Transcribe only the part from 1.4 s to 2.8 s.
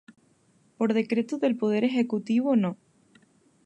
Poder Ejecutivo No.